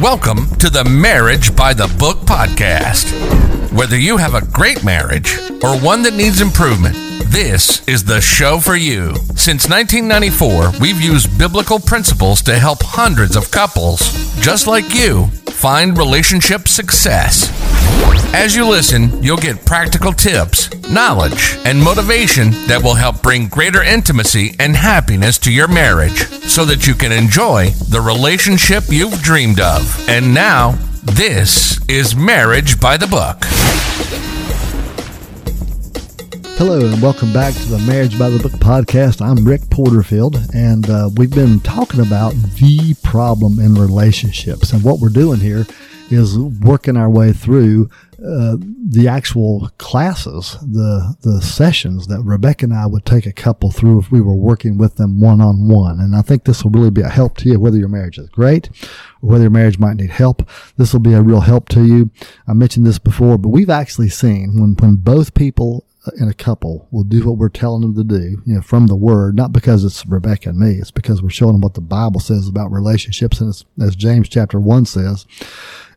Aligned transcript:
Welcome 0.00 0.48
to 0.56 0.70
the 0.70 0.82
Marriage 0.84 1.54
by 1.54 1.74
the 1.74 1.86
Book 1.98 2.20
podcast. 2.20 3.12
Whether 3.70 3.98
you 3.98 4.16
have 4.16 4.32
a 4.32 4.46
great 4.46 4.82
marriage 4.82 5.36
or 5.62 5.78
one 5.78 6.00
that 6.04 6.14
needs 6.14 6.40
improvement, 6.40 6.96
this 7.26 7.86
is 7.86 8.02
the 8.04 8.18
show 8.22 8.60
for 8.60 8.76
you. 8.76 9.14
Since 9.36 9.68
1994, 9.68 10.80
we've 10.80 11.02
used 11.02 11.38
biblical 11.38 11.78
principles 11.78 12.40
to 12.42 12.58
help 12.58 12.78
hundreds 12.82 13.36
of 13.36 13.50
couples 13.50 14.00
just 14.40 14.66
like 14.66 14.94
you 14.94 15.26
find 15.50 15.98
relationship 15.98 16.66
success. 16.66 17.50
As 18.32 18.56
you 18.56 18.66
listen, 18.68 19.22
you'll 19.22 19.36
get 19.36 19.64
practical 19.66 20.12
tips, 20.12 20.70
knowledge, 20.88 21.56
and 21.64 21.82
motivation 21.82 22.50
that 22.66 22.80
will 22.82 22.94
help 22.94 23.22
bring 23.22 23.48
greater 23.48 23.82
intimacy 23.82 24.54
and 24.58 24.74
happiness 24.76 25.38
to 25.38 25.52
your 25.52 25.68
marriage 25.68 26.26
so 26.48 26.64
that 26.64 26.86
you 26.86 26.94
can 26.94 27.12
enjoy 27.12 27.70
the 27.88 28.00
relationship 28.00 28.84
you've 28.88 29.20
dreamed 29.22 29.60
of. 29.60 30.08
And 30.08 30.34
now, 30.34 30.72
this 31.02 31.80
is 31.88 32.14
Marriage 32.14 32.80
by 32.80 32.96
the 32.96 33.06
Book. 33.06 33.38
Hello, 36.56 36.78
and 36.78 37.00
welcome 37.00 37.32
back 37.32 37.54
to 37.54 37.68
the 37.68 37.78
Marriage 37.86 38.18
by 38.18 38.28
the 38.28 38.38
Book 38.38 38.52
podcast. 38.52 39.22
I'm 39.22 39.46
Rick 39.46 39.70
Porterfield, 39.70 40.36
and 40.54 40.90
uh, 40.90 41.08
we've 41.16 41.34
been 41.34 41.58
talking 41.60 42.00
about 42.00 42.34
the 42.34 42.94
problem 43.02 43.58
in 43.58 43.74
relationships. 43.74 44.72
And 44.72 44.84
what 44.84 44.98
we're 44.98 45.08
doing 45.08 45.40
here 45.40 45.64
is 46.10 46.38
working 46.38 46.98
our 46.98 47.08
way 47.08 47.32
through 47.32 47.88
uh, 48.24 48.56
the 48.60 49.08
actual 49.08 49.70
classes, 49.78 50.56
the 50.60 51.16
the 51.22 51.40
sessions 51.40 52.06
that 52.08 52.22
Rebecca 52.22 52.66
and 52.66 52.74
I 52.74 52.86
would 52.86 53.06
take 53.06 53.26
a 53.26 53.32
couple 53.32 53.70
through 53.70 53.98
if 54.00 54.10
we 54.10 54.20
were 54.20 54.36
working 54.36 54.76
with 54.76 54.96
them 54.96 55.20
one 55.20 55.40
on 55.40 55.68
one. 55.68 56.00
And 56.00 56.14
I 56.14 56.22
think 56.22 56.44
this 56.44 56.62
will 56.62 56.70
really 56.70 56.90
be 56.90 57.00
a 57.00 57.08
help 57.08 57.36
to 57.38 57.48
you, 57.48 57.58
whether 57.58 57.78
your 57.78 57.88
marriage 57.88 58.18
is 58.18 58.28
great 58.28 58.68
or 59.22 59.30
whether 59.30 59.44
your 59.44 59.50
marriage 59.50 59.78
might 59.78 59.96
need 59.96 60.10
help. 60.10 60.48
This 60.76 60.92
will 60.92 61.00
be 61.00 61.14
a 61.14 61.22
real 61.22 61.40
help 61.40 61.68
to 61.70 61.84
you. 61.84 62.10
I 62.46 62.52
mentioned 62.52 62.86
this 62.86 62.98
before, 62.98 63.38
but 63.38 63.48
we've 63.48 63.70
actually 63.70 64.10
seen 64.10 64.60
when 64.60 64.74
when 64.74 64.96
both 64.96 65.34
people 65.34 65.86
in 66.18 66.28
a 66.28 66.34
couple 66.34 66.88
will 66.90 67.04
do 67.04 67.26
what 67.26 67.36
we're 67.36 67.48
telling 67.48 67.82
them 67.82 67.94
to 67.94 68.04
do, 68.04 68.42
you 68.46 68.54
know, 68.54 68.62
from 68.62 68.86
the 68.86 68.96
word, 68.96 69.36
not 69.36 69.52
because 69.52 69.84
it's 69.84 70.06
Rebecca 70.06 70.48
and 70.48 70.58
me. 70.58 70.72
It's 70.72 70.90
because 70.90 71.22
we're 71.22 71.30
showing 71.30 71.52
them 71.52 71.60
what 71.60 71.74
the 71.74 71.80
Bible 71.80 72.20
says 72.20 72.48
about 72.48 72.72
relationships. 72.72 73.40
And 73.40 73.54
as 73.80 73.96
James 73.96 74.28
chapter 74.28 74.58
one 74.58 74.86
says, 74.86 75.26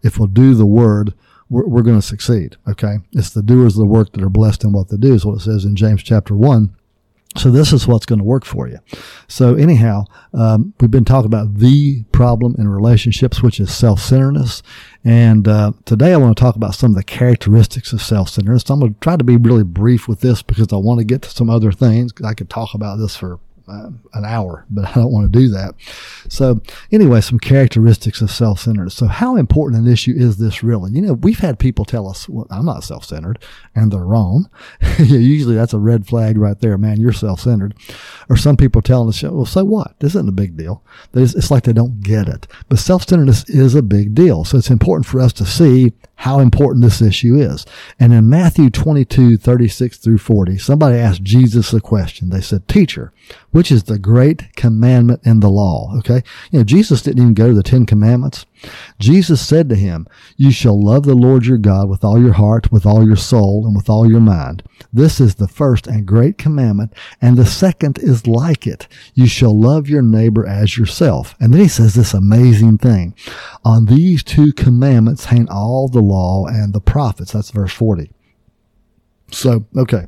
if 0.03 0.19
we'll 0.19 0.27
do 0.27 0.55
the 0.55 0.65
word, 0.65 1.13
we're, 1.53 1.67
we're 1.67 1.81
going 1.83 1.99
to 1.99 2.05
succeed. 2.05 2.57
Okay. 2.67 2.97
It's 3.13 3.29
the 3.29 3.43
doers 3.43 3.75
of 3.75 3.79
the 3.79 3.85
work 3.85 4.11
that 4.13 4.23
are 4.23 4.29
blessed 4.29 4.63
in 4.63 4.73
what 4.73 4.89
they 4.89 4.97
do 4.97 5.13
is 5.13 5.25
what 5.25 5.35
it 5.35 5.41
says 5.41 5.63
in 5.65 5.75
James 5.75 6.03
chapter 6.03 6.35
one. 6.35 6.75
So 7.35 7.49
this 7.49 7.73
is 7.73 7.87
what's 7.87 8.05
going 8.05 8.19
to 8.19 8.25
work 8.25 8.45
for 8.45 8.67
you. 8.67 8.77
So 9.27 9.55
anyhow, 9.55 10.05
um, 10.35 10.73
we've 10.79 10.91
been 10.91 11.05
talking 11.05 11.25
about 11.25 11.55
the 11.55 12.03
problem 12.11 12.55
in 12.59 12.67
relationships, 12.67 13.41
which 13.41 13.59
is 13.59 13.73
self-centeredness. 13.73 14.61
And 15.03 15.47
uh, 15.47 15.71
today 15.85 16.13
I 16.13 16.17
want 16.17 16.37
to 16.37 16.41
talk 16.41 16.55
about 16.55 16.75
some 16.75 16.91
of 16.91 16.95
the 16.95 17.03
characteristics 17.03 17.91
of 17.91 18.03
self-centeredness. 18.03 18.69
I'm 18.69 18.81
going 18.81 18.93
to 18.93 18.99
try 18.99 19.17
to 19.17 19.23
be 19.23 19.37
really 19.37 19.63
brief 19.63 20.07
with 20.07 20.19
this 20.21 20.43
because 20.43 20.71
I 20.71 20.77
want 20.77 20.99
to 20.99 21.05
get 21.05 21.23
to 21.23 21.29
some 21.29 21.49
other 21.49 21.71
things. 21.71 22.11
I 22.23 22.35
could 22.35 22.51
talk 22.51 22.75
about 22.75 22.97
this 22.97 23.15
for 23.15 23.39
uh, 23.67 23.89
an 24.13 24.25
hour, 24.25 24.65
but 24.69 24.85
I 24.89 24.93
don't 24.93 25.11
want 25.11 25.31
to 25.31 25.39
do 25.39 25.49
that. 25.49 25.75
So 26.29 26.61
anyway, 26.91 27.21
some 27.21 27.39
characteristics 27.39 28.21
of 28.21 28.31
self-centeredness. 28.31 28.95
So 28.95 29.07
how 29.07 29.35
important 29.35 29.85
an 29.85 29.91
issue 29.91 30.13
is 30.15 30.37
this 30.37 30.63
really? 30.63 30.91
You 30.91 31.01
know, 31.01 31.13
we've 31.13 31.39
had 31.39 31.59
people 31.59 31.85
tell 31.85 32.07
us, 32.07 32.27
well, 32.27 32.47
I'm 32.49 32.65
not 32.65 32.83
self-centered 32.83 33.39
and 33.75 33.91
they're 33.91 34.03
wrong. 34.03 34.49
Usually 34.99 35.55
that's 35.55 35.73
a 35.73 35.79
red 35.79 36.07
flag 36.07 36.37
right 36.37 36.59
there. 36.59 36.77
Man, 36.77 36.99
you're 36.99 37.13
self-centered. 37.13 37.75
Or 38.29 38.37
some 38.37 38.57
people 38.57 38.81
telling 38.81 39.09
us, 39.09 39.23
well, 39.23 39.45
so 39.45 39.63
what? 39.63 39.99
This 39.99 40.15
isn't 40.15 40.29
a 40.29 40.33
big 40.33 40.57
deal. 40.57 40.83
It's 41.13 41.51
like 41.51 41.63
they 41.63 41.73
don't 41.73 42.01
get 42.01 42.27
it. 42.27 42.47
But 42.69 42.79
self-centeredness 42.79 43.49
is 43.49 43.75
a 43.75 43.81
big 43.81 44.15
deal. 44.15 44.43
So 44.43 44.57
it's 44.57 44.69
important 44.69 45.05
for 45.05 45.19
us 45.19 45.33
to 45.33 45.45
see 45.45 45.93
how 46.15 46.39
important 46.39 46.83
this 46.83 47.01
issue 47.01 47.35
is. 47.35 47.65
And 47.99 48.13
in 48.13 48.29
Matthew 48.29 48.69
22, 48.69 49.37
36 49.37 49.97
through 49.97 50.19
40, 50.19 50.57
somebody 50.57 50.97
asked 50.97 51.23
Jesus 51.23 51.73
a 51.73 51.81
question. 51.81 52.29
They 52.29 52.41
said, 52.41 52.67
teacher, 52.67 53.12
which 53.51 53.71
is 53.71 53.83
the 53.83 53.99
great 53.99 54.55
commandment 54.55 55.21
in 55.23 55.39
the 55.39 55.49
law? 55.49 55.93
Okay. 55.99 56.21
You 56.51 56.59
know, 56.59 56.63
Jesus 56.63 57.01
didn't 57.01 57.21
even 57.21 57.33
go 57.33 57.49
to 57.49 57.53
the 57.53 57.63
Ten 57.63 57.85
Commandments. 57.85 58.45
Jesus 58.99 59.45
said 59.45 59.69
to 59.69 59.75
him, 59.75 60.07
You 60.37 60.51
shall 60.51 60.81
love 60.81 61.03
the 61.03 61.15
Lord 61.15 61.45
your 61.45 61.57
God 61.57 61.89
with 61.89 62.03
all 62.03 62.21
your 62.21 62.33
heart, 62.33 62.71
with 62.71 62.85
all 62.85 63.05
your 63.05 63.15
soul, 63.15 63.65
and 63.65 63.75
with 63.75 63.89
all 63.89 64.09
your 64.09 64.21
mind. 64.21 64.63
This 64.91 65.19
is 65.19 65.35
the 65.35 65.47
first 65.47 65.87
and 65.87 66.05
great 66.05 66.37
commandment, 66.37 66.93
and 67.21 67.37
the 67.37 67.45
second 67.45 67.97
is 67.99 68.27
like 68.27 68.65
it. 68.65 68.87
You 69.13 69.27
shall 69.27 69.59
love 69.59 69.89
your 69.89 70.01
neighbor 70.01 70.47
as 70.47 70.77
yourself. 70.77 71.35
And 71.39 71.53
then 71.53 71.61
he 71.61 71.67
says 71.67 71.93
this 71.93 72.13
amazing 72.13 72.77
thing. 72.77 73.15
On 73.65 73.85
these 73.85 74.23
two 74.23 74.53
commandments 74.53 75.25
hang 75.25 75.49
all 75.49 75.87
the 75.87 76.01
law 76.01 76.45
and 76.47 76.73
the 76.73 76.81
prophets. 76.81 77.33
That's 77.33 77.51
verse 77.51 77.73
40. 77.73 78.11
So, 79.31 79.65
okay 79.75 80.07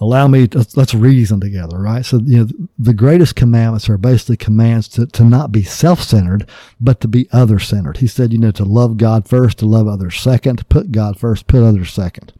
allow 0.00 0.28
me 0.28 0.46
to, 0.48 0.66
let's 0.76 0.94
reason 0.94 1.40
together, 1.40 1.78
right? 1.78 2.04
So, 2.04 2.20
you 2.24 2.38
know, 2.38 2.48
the 2.78 2.94
greatest 2.94 3.34
commandments 3.34 3.88
are 3.88 3.98
basically 3.98 4.36
commands 4.36 4.88
to, 4.90 5.06
to 5.06 5.24
not 5.24 5.50
be 5.50 5.62
self-centered, 5.62 6.48
but 6.80 7.00
to 7.00 7.08
be 7.08 7.28
other-centered. 7.32 7.96
He 7.96 8.06
said, 8.06 8.32
you 8.32 8.38
know, 8.38 8.52
to 8.52 8.64
love 8.64 8.96
God 8.96 9.28
first, 9.28 9.58
to 9.58 9.66
love 9.66 9.88
others 9.88 10.20
second, 10.20 10.68
put 10.68 10.92
God 10.92 11.18
first, 11.18 11.46
put 11.48 11.62
others 11.62 11.92
second. 11.92 12.32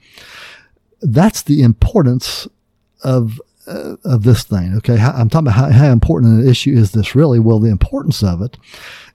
That's 1.00 1.42
the 1.42 1.62
importance 1.62 2.46
of 3.02 3.40
uh, 3.68 3.96
of 4.04 4.22
this 4.22 4.44
thing. 4.44 4.74
Okay, 4.78 4.96
how, 4.96 5.12
I'm 5.12 5.28
talking 5.28 5.48
about 5.48 5.56
how, 5.56 5.70
how 5.70 5.92
important 5.92 6.40
an 6.40 6.48
issue 6.48 6.72
is 6.72 6.92
this 6.92 7.14
really? 7.14 7.38
Well, 7.38 7.58
the 7.58 7.70
importance 7.70 8.22
of 8.22 8.42
it 8.42 8.56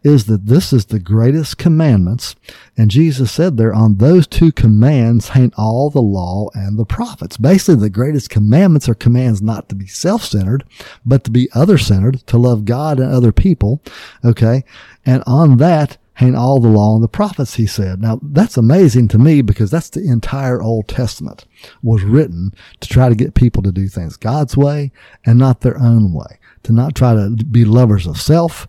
is 0.04 0.26
that 0.26 0.48
this 0.48 0.74
is 0.74 0.86
the 0.86 1.00
greatest 1.00 1.58
commandments. 1.58 2.36
And 2.76 2.92
Jesus 2.92 3.32
said 3.32 3.56
there 3.56 3.74
on 3.74 3.98
those 3.98 4.28
two 4.28 4.52
commands 4.52 5.30
hang 5.30 5.54
all 5.58 5.90
the 5.90 6.02
law 6.02 6.50
and 6.54 6.78
the 6.78 6.86
prophets. 6.86 7.38
Basically, 7.38 7.76
the 7.76 7.90
greatest 7.90 8.30
commandments 8.30 8.90
are 8.90 8.96
commands 8.96 9.42
not 9.42 9.70
to 9.70 9.76
be 9.76 9.88
self-centered, 9.88 10.66
but 11.06 11.24
to 11.24 11.32
be 11.32 11.50
other-centered, 11.54 12.28
to 12.28 12.38
love 12.38 12.66
God 12.66 13.00
and 13.00 13.14
other 13.14 13.32
people. 13.32 13.82
Okay. 14.26 14.66
And 15.06 15.24
on 15.26 15.58
that, 15.58 15.98
hang 16.16 16.36
all 16.36 16.60
the 16.60 16.68
law 16.68 16.96
and 16.96 17.04
the 17.04 17.08
prophets, 17.08 17.56
he 17.56 17.66
said. 17.66 18.02
Now 18.02 18.20
that's 18.22 18.58
amazing 18.58 19.08
to 19.10 19.18
me 19.18 19.42
because 19.42 19.72
that's 19.72 19.90
the 19.90 20.08
entire 20.08 20.62
Old 20.62 20.88
Testament 20.88 21.46
was 21.82 22.04
written 22.04 22.54
to 22.82 22.88
try 22.88 23.10
to 23.10 23.16
get 23.16 23.34
people 23.34 23.64
to 23.64 23.72
do 23.72 23.88
things 23.88 24.18
God's 24.18 24.56
way 24.56 24.92
and 25.26 25.40
not 25.40 25.62
their 25.62 25.80
own 25.80 26.14
way, 26.14 26.38
to 26.64 26.72
not 26.72 26.96
try 26.96 27.14
to 27.14 27.30
be 27.30 27.66
lovers 27.66 28.06
of 28.06 28.22
self, 28.22 28.68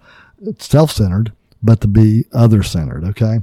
self-centered, 0.59 1.33
but 1.63 1.81
to 1.81 1.89
be 1.89 2.25
other-centered. 2.33 3.05
Okay. 3.05 3.41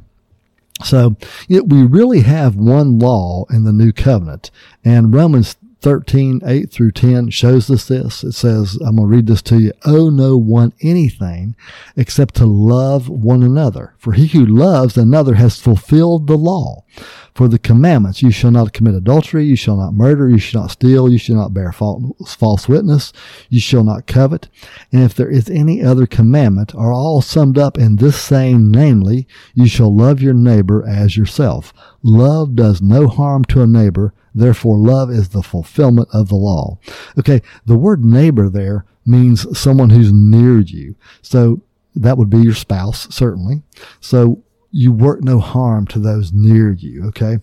So 0.84 1.16
we 1.48 1.84
really 1.84 2.22
have 2.22 2.56
one 2.56 2.98
law 2.98 3.46
in 3.52 3.66
the 3.66 3.74
new 3.74 3.92
covenant 3.92 4.50
and 4.84 5.14
Romans 5.14 5.56
13, 5.82 6.42
8 6.46 6.72
through 6.72 6.92
10 6.92 7.32
shows 7.32 7.70
us 7.72 7.88
this. 7.88 8.24
It 8.24 8.34
says, 8.34 8.76
I'm 8.86 8.98
going 8.98 9.10
to 9.10 9.16
read 9.16 9.28
this 9.28 9.42
to 9.44 9.60
you. 9.60 9.74
Owe 9.84 10.10
no 10.10 10.38
one 10.38 10.74
anything 10.82 11.56
except 11.98 12.36
to 12.36 12.46
love 12.46 13.10
one 13.10 13.42
another. 13.42 13.96
For 13.98 14.14
he 14.14 14.28
who 14.28 14.46
loves 14.46 14.96
another 14.96 15.36
has 15.36 15.60
fulfilled 15.60 16.28
the 16.28 16.38
law. 16.38 16.86
For 17.34 17.48
the 17.48 17.58
commandments, 17.58 18.22
you 18.22 18.30
shall 18.30 18.52
not 18.52 18.74
commit 18.74 18.94
adultery, 18.94 19.46
you 19.46 19.56
shall 19.56 19.78
not 19.78 19.94
murder, 19.94 20.30
you 20.30 20.38
shall 20.38 20.64
not 20.64 20.72
steal, 20.72 21.10
you 21.10 21.18
shall 21.18 21.38
not 21.38 21.54
bear 21.54 21.72
false 21.72 22.68
witness, 22.68 23.14
you 23.50 23.62
shall 23.62 23.86
not 23.86 24.06
covet. 24.06 24.50
And 24.92 25.02
if 25.02 25.16
there 25.16 25.30
is 25.30 25.50
any 25.50 25.82
other 25.82 26.06
commandment, 26.06 26.76
are 26.76 26.92
all 26.92 27.22
summed 27.22 27.58
up 27.58 27.78
in 27.78 27.96
this 27.96 28.22
saying, 28.22 28.70
namely, 28.70 29.28
you 29.54 29.68
shall 29.68 29.96
love 29.96 30.22
your 30.22 30.34
neighbor 30.34 30.86
as 30.86 31.16
yourself. 31.16 31.74
Love 32.04 32.56
does 32.56 32.82
no 32.82 33.08
harm 33.08 33.46
to 33.46 33.62
a 33.62 33.68
neighbor, 33.68 34.14
therefore 34.34 34.78
love 34.78 35.10
is 35.10 35.30
the 35.30 35.44
fulfillment 35.44 36.10
of 36.14 36.30
the 36.30 36.36
law. 36.36 36.78
Okay, 37.18 37.42
the 37.66 37.78
word 37.78 38.04
neighbor 38.06 38.50
there 38.50 38.86
means 39.06 39.58
someone 39.58 39.90
who's 39.90 40.14
near 40.14 40.60
you. 40.60 40.96
So 41.22 41.62
that 41.96 42.18
would 42.18 42.30
be 42.30 42.40
your 42.40 42.54
spouse, 42.54 43.14
certainly. 43.14 43.62
So 44.00 44.44
you 44.72 44.92
work 44.94 45.22
no 45.22 45.40
harm 45.40 45.86
to 45.88 46.00
those 46.00 46.32
near 46.34 46.72
you. 46.72 47.06
Okay. 47.08 47.40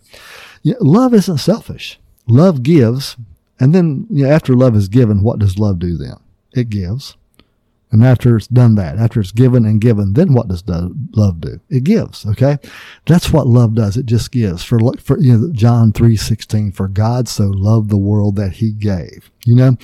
Yeah, 0.63 0.77
love 0.81 1.13
isn't 1.15 1.39
selfish. 1.39 2.01
Love 2.27 2.63
gives. 2.63 3.17
And 3.61 3.75
then 3.75 4.07
you 4.11 4.25
know, 4.25 4.31
after 4.31 4.55
love 4.55 4.75
is 4.77 4.89
given, 4.89 5.23
what 5.23 5.39
does 5.39 5.59
love 5.59 5.79
do 5.79 5.97
then? 5.97 6.17
It 6.53 6.71
gives. 6.71 7.17
And 7.91 8.05
after 8.05 8.37
it's 8.37 8.47
done 8.47 8.75
that, 8.75 8.99
after 8.99 9.21
it's 9.21 9.33
given 9.33 9.65
and 9.65 9.81
given, 9.81 10.13
then 10.13 10.35
what 10.35 10.49
does 10.49 10.63
love 10.67 11.41
do? 11.41 11.61
It 11.71 11.85
gives. 11.85 12.27
Okay. 12.27 12.59
That's 13.07 13.33
what 13.33 13.47
love 13.47 13.75
does. 13.75 13.97
It 13.97 14.07
just 14.07 14.31
gives 14.31 14.63
for, 14.63 14.79
for, 14.99 15.19
you 15.19 15.37
know, 15.37 15.53
John 15.53 15.93
3, 15.93 16.17
16, 16.17 16.73
for 16.73 16.89
God 16.89 17.29
so 17.29 17.45
loved 17.47 17.89
the 17.89 17.97
world 17.97 18.37
that 18.37 18.55
he 18.55 18.73
gave, 18.73 19.31
you 19.45 19.55
know? 19.55 19.77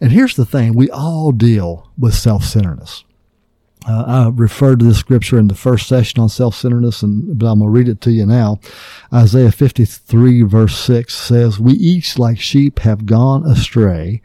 And 0.00 0.10
here's 0.10 0.36
the 0.36 0.46
thing. 0.46 0.74
We 0.74 0.90
all 0.90 1.32
deal 1.32 1.90
with 1.98 2.14
self-centeredness. 2.14 3.04
Uh, 3.86 4.04
I 4.06 4.30
referred 4.32 4.78
to 4.78 4.86
this 4.86 4.98
scripture 4.98 5.38
in 5.38 5.48
the 5.48 5.54
first 5.54 5.86
session 5.86 6.20
on 6.20 6.30
self-centeredness, 6.30 7.02
and 7.02 7.38
but 7.38 7.46
I'm 7.46 7.58
going 7.58 7.70
to 7.70 7.78
read 7.78 7.88
it 7.88 8.00
to 8.02 8.12
you 8.12 8.24
now. 8.24 8.58
Isaiah 9.12 9.52
53 9.52 10.42
verse 10.42 10.78
6 10.78 11.14
says, 11.14 11.60
We 11.60 11.74
each 11.74 12.18
like 12.18 12.40
sheep 12.40 12.78
have 12.80 13.04
gone 13.04 13.44
astray, 13.44 14.22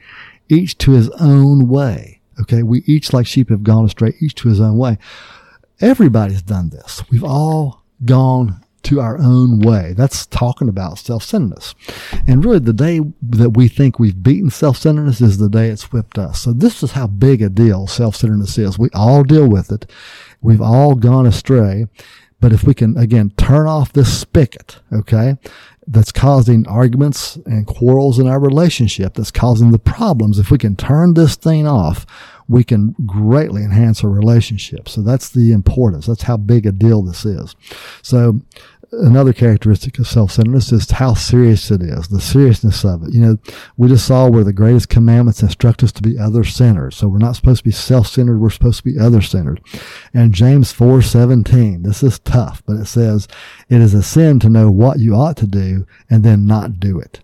each 0.48 0.78
to 0.80 0.92
his 0.92 1.10
own 1.20 1.68
way. 1.68 2.19
Okay. 2.42 2.64
We 2.64 2.84
each 2.86 3.14
like 3.14 3.28
sheep 3.28 3.50
have 3.50 3.64
gone 3.64 3.86
astray, 3.86 4.14
each 4.20 4.36
to 4.36 4.50
his 4.50 4.62
own 4.62 4.78
way. 4.78 4.98
everybody's 5.82 6.42
done 6.42 6.70
this. 6.70 7.04
We've 7.10 7.24
all 7.24 7.84
gone 8.06 8.64
to 8.84 9.02
our 9.02 9.18
own 9.18 9.60
way. 9.60 9.94
That's 9.96 10.26
talking 10.26 10.70
about 10.70 11.00
self-centeredness. 11.00 11.76
And 12.28 12.44
really 12.44 12.60
the 12.60 12.74
day 12.74 13.02
that 13.22 13.52
we 13.52 13.68
think 13.68 14.00
we've 14.00 14.24
beaten 14.24 14.50
self-centeredness 14.50 15.22
is 15.22 15.38
the 15.38 15.50
day 15.50 15.68
it's 15.68 15.92
whipped 15.92 16.18
us. 16.18 16.42
So 16.42 16.54
this 16.54 16.82
is 16.82 16.92
how 16.92 17.08
big 17.08 17.42
a 17.42 17.50
deal 17.50 17.88
self-centeredness 17.88 18.58
is. 18.58 18.80
We 18.80 18.90
all 18.94 19.24
deal 19.24 19.50
with 19.50 19.72
it. 19.72 19.90
We've 20.42 20.62
all 20.62 20.96
gone 20.96 21.26
astray. 21.26 21.88
But 22.40 22.54
if 22.54 22.64
we 22.64 22.74
can, 22.74 22.98
again, 22.98 23.32
turn 23.32 23.68
off 23.68 23.92
this 23.92 24.18
spigot, 24.18 24.80
okay, 24.94 25.36
that's 25.90 26.12
causing 26.12 26.68
arguments 26.68 27.36
and 27.48 27.66
quarrels 27.66 28.20
in 28.20 28.28
our 28.28 28.40
relationship, 28.40 29.16
that's 29.16 29.32
causing 29.32 29.72
the 29.72 29.80
problems, 29.80 30.38
if 30.38 30.52
we 30.52 30.58
can 30.58 30.76
turn 30.76 31.16
this 31.16 31.36
thing 31.36 31.66
off, 31.66 32.06
we 32.48 32.64
can 32.64 32.96
greatly 33.06 33.64
enhance 33.64 34.04
our 34.04 34.10
relationship. 34.10 34.88
So 34.88 35.02
that's 35.02 35.30
the 35.30 35.52
importance. 35.52 36.06
That's 36.06 36.24
how 36.24 36.38
big 36.38 36.68
a 36.68 36.72
deal 36.72 37.02
this 37.02 37.26
is. 37.26 37.56
So 38.04 38.40
another 38.92 39.34
characteristic 39.34 40.00
of 40.00 40.08
self-centeredness 40.08 40.72
is 40.72 40.90
how 40.92 41.14
serious 41.14 41.70
it 41.72 41.82
is, 41.82 42.08
the 42.08 42.22
seriousness 42.22 42.84
of 42.84 43.04
it. 43.04 43.14
You 43.14 43.22
know, 43.22 43.38
we 43.78 43.88
just 43.88 44.08
saw 44.08 44.30
where 44.30 44.44
the 44.44 44.54
greatest 44.54 44.90
commandments 44.90 45.44
instruct 45.44 45.84
us 45.84 45.92
to 45.94 46.02
be 46.02 46.18
other-centered. 46.18 46.94
So 46.94 47.08
we're 47.08 47.20
not 47.20 47.36
supposed 47.36 47.60
to 47.60 47.64
be 47.66 47.72
self-centered. 47.72 48.40
We're 48.40 48.50
supposed 48.50 48.84
to 48.84 48.92
be 48.92 49.00
other-centered. 49.00 49.62
And 50.14 50.34
James 50.34 50.74
4:17, 50.74 51.84
this 51.84 52.04
is 52.04 52.20
tough, 52.20 52.64
but 52.66 52.78
it 52.78 52.86
says, 52.86 53.28
it 53.70 53.82
is 53.82 53.94
a 53.94 54.04
sin 54.04 54.40
to 54.40 54.50
know 54.50 54.72
what 54.72 55.00
you 55.00 55.16
ought 55.16 55.38
to 55.38 55.48
do 55.48 55.86
and 56.10 56.24
then 56.24 56.46
not 56.46 56.80
do 56.80 57.00
it. 57.00 57.22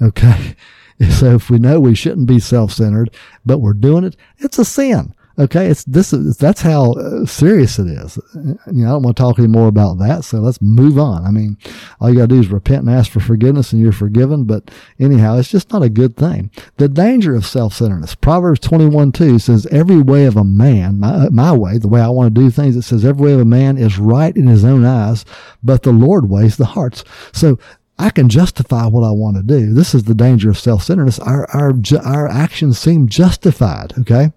Okay. 0.00 0.54
So 1.10 1.34
if 1.34 1.50
we 1.50 1.58
know 1.58 1.78
we 1.78 1.94
shouldn't 1.94 2.26
be 2.26 2.40
self-centered, 2.40 3.10
but 3.44 3.58
we're 3.58 3.74
doing 3.74 4.02
it, 4.02 4.16
it's 4.38 4.58
a 4.58 4.64
sin. 4.64 5.12
Okay, 5.38 5.66
it's 5.66 5.84
this 5.84 6.14
is 6.14 6.38
that's 6.38 6.62
how 6.62 6.92
uh, 6.92 7.26
serious 7.26 7.78
it 7.78 7.88
is. 7.88 8.18
You 8.34 8.58
know, 8.66 8.86
I 8.86 8.90
don't 8.92 9.02
want 9.02 9.16
to 9.18 9.22
talk 9.22 9.38
any 9.38 9.48
more 9.48 9.68
about 9.68 9.98
that, 9.98 10.24
so 10.24 10.38
let's 10.38 10.62
move 10.62 10.98
on. 10.98 11.26
I 11.26 11.30
mean, 11.30 11.58
all 12.00 12.08
you 12.08 12.16
got 12.16 12.30
to 12.30 12.34
do 12.34 12.40
is 12.40 12.48
repent 12.48 12.86
and 12.86 12.90
ask 12.90 13.10
for 13.10 13.20
forgiveness, 13.20 13.70
and 13.70 13.82
you're 13.82 13.92
forgiven. 13.92 14.44
But 14.44 14.70
anyhow, 14.98 15.36
it's 15.36 15.50
just 15.50 15.70
not 15.70 15.82
a 15.82 15.90
good 15.90 16.16
thing. 16.16 16.50
The 16.78 16.88
danger 16.88 17.34
of 17.34 17.44
self-centeredness. 17.44 18.14
Proverbs 18.14 18.60
twenty-one 18.60 19.12
two 19.12 19.38
says, 19.38 19.66
"Every 19.66 20.00
way 20.00 20.24
of 20.24 20.38
a 20.38 20.44
man, 20.44 21.00
my, 21.00 21.28
my 21.28 21.52
way, 21.52 21.76
the 21.76 21.88
way 21.88 22.00
I 22.00 22.08
want 22.08 22.34
to 22.34 22.40
do 22.40 22.48
things, 22.48 22.74
it 22.74 22.82
says 22.82 23.04
every 23.04 23.26
way 23.26 23.32
of 23.34 23.40
a 23.40 23.44
man 23.44 23.76
is 23.76 23.98
right 23.98 24.34
in 24.34 24.46
his 24.46 24.64
own 24.64 24.86
eyes, 24.86 25.26
but 25.62 25.82
the 25.82 25.92
Lord 25.92 26.30
weighs 26.30 26.56
the 26.56 26.64
hearts." 26.64 27.04
So 27.32 27.58
I 27.98 28.08
can 28.08 28.30
justify 28.30 28.86
what 28.86 29.06
I 29.06 29.10
want 29.10 29.36
to 29.36 29.42
do. 29.42 29.74
This 29.74 29.94
is 29.94 30.04
the 30.04 30.14
danger 30.14 30.48
of 30.48 30.58
self-centeredness. 30.58 31.18
Our, 31.18 31.46
our, 31.50 31.74
our 32.06 32.26
actions 32.26 32.78
seem 32.78 33.06
justified. 33.06 33.92
Okay 33.98 34.32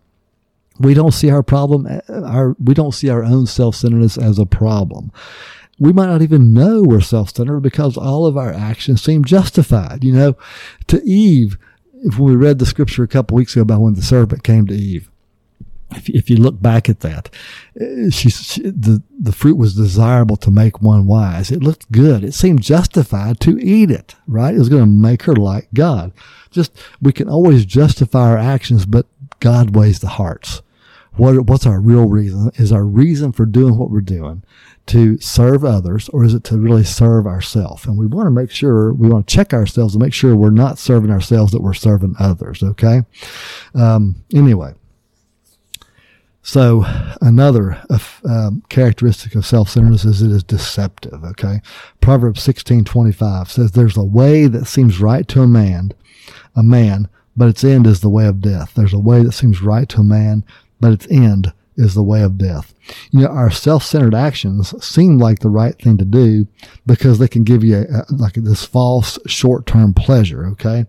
we 0.80 0.94
don't 0.94 1.14
see 1.14 1.30
our 1.30 1.44
problem, 1.44 1.88
our, 2.10 2.56
we 2.64 2.74
don't 2.74 2.94
see 2.94 3.10
our 3.10 3.24
own 3.24 3.46
self-centeredness 3.46 4.18
as 4.18 4.40
a 4.40 4.46
problem. 4.46 5.12
We 5.78 5.94
might 5.94 6.08
not 6.08 6.22
even 6.22 6.54
know 6.54 6.84
we're 6.84 7.02
self-centered 7.02 7.62
because 7.62 7.98
all 7.98 8.26
of 8.26 8.38
our 8.38 8.52
actions 8.52 9.02
seem 9.02 9.24
justified. 9.24 10.04
You 10.04 10.14
know, 10.14 10.38
to 10.88 11.02
Eve, 11.04 11.58
if 12.04 12.18
we 12.18 12.36
read 12.36 12.60
the 12.60 12.66
scripture 12.66 13.04
a 13.04 13.08
couple 13.08 13.36
weeks 13.36 13.54
ago 13.54 13.62
about 13.62 13.82
when 13.82 13.94
the 13.94 14.02
serpent 14.02 14.44
came 14.44 14.68
to 14.68 14.74
Eve, 14.74 15.10
if, 15.92 16.08
if 16.10 16.30
you 16.30 16.38
look 16.38 16.62
back 16.62 16.88
at 16.88 17.00
that, 17.00 17.30
uh, 17.80 18.10
she, 18.10 18.30
she, 18.30 18.62
the, 18.62 19.02
the 19.20 19.32
fruit 19.32 19.58
was 19.58 19.76
desirable 19.76 20.38
to 20.38 20.52
make 20.52 20.82
one 20.82 21.08
wise. 21.08 21.50
It 21.50 21.64
looked 21.64 21.92
good. 21.92 22.24
It 22.24 22.34
seemed 22.34 22.62
justified 22.62 23.40
to 23.42 23.60
eat 23.60 23.90
it, 23.90 24.16
right? 24.28 24.54
It 24.54 24.60
was 24.60 24.70
going 24.70 24.84
to 24.84 24.88
make 24.88 25.24
her 25.24 25.36
like 25.36 25.68
God. 25.74 26.12
Just, 26.52 26.78
we 27.02 27.12
can 27.12 27.28
always 27.28 27.66
justify 27.66 28.30
our 28.30 28.38
actions, 28.38 28.86
but 28.86 29.08
God 29.40 29.76
weighs 29.76 30.00
the 30.00 30.08
hearts. 30.10 30.62
What, 31.14 31.48
what's 31.48 31.66
our 31.66 31.80
real 31.80 32.08
reason? 32.08 32.52
Is 32.56 32.72
our 32.72 32.86
reason 32.86 33.32
for 33.32 33.46
doing 33.46 33.78
what 33.78 33.92
we're 33.92 34.02
doing 34.02 34.44
to 34.88 35.20
serve 35.20 35.64
others 35.64 36.10
or 36.10 36.24
is 36.24 36.34
it 36.34 36.44
to 36.46 36.58
really 36.58 36.84
serve 36.84 37.28
ourselves? 37.28 37.86
And 37.86 37.98
we 37.98 38.08
want 38.08 38.28
to 38.28 38.32
make 38.32 38.52
sure, 38.52 38.94
we 38.94 39.10
want 39.10 39.28
to 39.28 39.36
check 39.36 39.54
ourselves 39.54 39.96
and 39.96 40.04
make 40.04 40.14
sure 40.14 40.36
we're 40.36 40.50
not 40.50 40.80
serving 40.80 41.12
ourselves, 41.12 41.52
that 41.52 41.62
we're 41.62 41.74
serving 41.74 42.16
others. 42.20 42.64
Okay. 42.64 43.02
Um, 43.76 44.24
anyway. 44.34 44.74
So 46.42 46.84
another 47.22 47.80
uh, 47.90 48.00
um, 48.28 48.64
characteristic 48.70 49.36
of 49.36 49.46
self-centeredness 49.46 50.06
is 50.06 50.22
it 50.22 50.32
is 50.32 50.44
deceptive. 50.44 51.24
Okay. 51.24 51.62
Proverbs 52.02 52.42
16:25 52.42 53.50
says 53.50 53.72
there's 53.72 53.98
a 53.98 54.04
way 54.04 54.48
that 54.48 54.66
seems 54.66 55.00
right 55.00 55.28
to 55.28 55.42
a 55.42 55.48
man, 55.48 55.92
a 56.56 56.64
man, 56.64 57.08
but 57.38 57.50
its 57.50 57.64
end 57.64 57.86
is 57.86 58.00
the 58.02 58.10
way 58.10 58.26
of 58.26 58.42
death. 58.42 58.74
There's 58.74 58.94
a 58.94 59.00
way 59.00 59.22
that 59.24 59.34
seems 59.34 59.62
right 59.62 59.88
to 59.90 60.02
a 60.02 60.04
man, 60.04 60.44
but 60.80 60.92
its 60.92 61.08
end 61.10 61.54
is 61.80 61.94
the 61.94 62.04
way 62.04 62.22
of 62.22 62.38
death. 62.38 62.74
You 63.12 63.22
know, 63.22 63.28
our 63.28 63.50
self-centered 63.50 64.14
actions 64.14 64.74
seem 64.86 65.18
like 65.18 65.40
the 65.40 65.50
right 65.50 65.80
thing 65.82 65.98
to 65.98 66.06
do 66.06 66.48
because 66.86 67.20
they 67.20 67.28
can 67.28 67.46
give 67.46 67.64
you 67.64 67.78
a, 67.78 67.84
a, 67.84 68.06
like 68.10 68.34
this 68.34 68.66
false 68.66 69.18
short-term 69.26 69.94
pleasure. 69.94 70.46
Okay. 70.48 70.86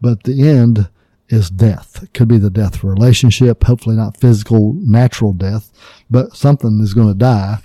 But 0.00 0.24
the 0.24 0.46
end 0.46 0.88
is 1.28 1.50
death. 1.50 2.02
It 2.02 2.14
could 2.14 2.28
be 2.28 2.38
the 2.38 2.50
death 2.50 2.76
of 2.76 2.84
a 2.84 2.88
relationship, 2.88 3.62
hopefully 3.62 3.96
not 3.96 4.16
physical, 4.16 4.74
natural 4.74 5.32
death, 5.32 5.70
but 6.10 6.36
something 6.36 6.80
is 6.80 6.94
going 6.94 7.08
to 7.08 7.14
die 7.14 7.58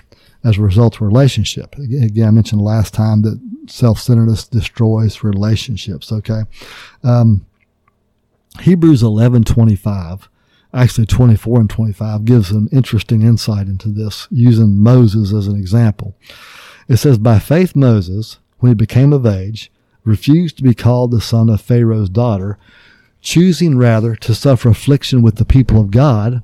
as 0.44 0.57
a 0.57 0.62
result 0.62 0.95
of 0.95 1.01
a 1.01 1.06
relationship. 1.06 1.75
Again, 1.75 2.27
I 2.27 2.31
mentioned 2.31 2.62
last 2.62 2.94
time 2.94 3.24
that 3.24 3.39
self-centeredness 3.68 4.48
destroys 4.48 5.24
relationships. 5.24 6.12
Okay. 6.12 6.42
Um, 7.04 7.45
Hebrews 8.60 9.04
11, 9.04 9.44
25 9.44 10.28
actually 10.74 11.06
24 11.06 11.62
and 11.62 11.69
25 11.69 12.25
gives 12.25 12.51
an 12.51 12.69
interesting 12.71 13.21
insight 13.21 13.68
into 13.68 13.89
this 13.89 14.27
using 14.30 14.77
Moses 14.77 15.33
as 15.33 15.48
an 15.48 15.56
example. 15.56 16.16
It 16.88 16.98
says, 16.98 17.18
by 17.18 17.39
faith 17.39 17.75
Moses, 17.75 18.39
when 18.60 18.71
he 18.71 18.75
became 18.75 19.13
of 19.13 19.25
age, 19.25 19.71
refused 20.04 20.57
to 20.57 20.63
be 20.63 20.74
called 20.74 21.12
the 21.12 21.21
son 21.21 21.50
of 21.50 21.62
Pharaoh's 21.62 22.10
daughter, 22.10 22.57
choosing 23.21 23.77
rather 23.77 24.16
to 24.16 24.33
suffer 24.33 24.69
affliction 24.69 25.21
with 25.21 25.36
the 25.36 25.45
people 25.45 25.80
of 25.80 25.92
God 25.92 26.44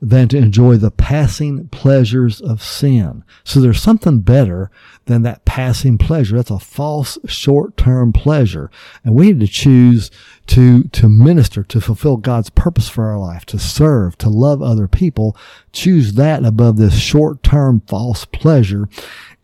than 0.00 0.28
to 0.28 0.38
enjoy 0.38 0.76
the 0.76 0.92
passing 0.92 1.68
pleasures 1.68 2.40
of 2.40 2.62
sin. 2.62 3.24
So 3.42 3.60
there's 3.60 3.82
something 3.82 4.20
better 4.20 4.70
than 5.06 5.22
that 5.22 5.44
passing 5.44 5.98
pleasure. 5.98 6.36
That's 6.36 6.50
a 6.50 6.58
false 6.58 7.18
short-term 7.26 8.12
pleasure. 8.12 8.70
And 9.04 9.14
we 9.14 9.32
need 9.32 9.40
to 9.40 9.48
choose 9.48 10.10
to, 10.48 10.84
to 10.84 11.08
minister, 11.08 11.64
to 11.64 11.80
fulfill 11.80 12.16
God's 12.16 12.50
purpose 12.50 12.88
for 12.88 13.06
our 13.06 13.18
life, 13.18 13.44
to 13.46 13.58
serve, 13.58 14.16
to 14.18 14.28
love 14.28 14.62
other 14.62 14.86
people. 14.86 15.36
Choose 15.72 16.12
that 16.12 16.44
above 16.44 16.76
this 16.76 16.98
short-term 16.98 17.82
false 17.88 18.24
pleasure. 18.24 18.88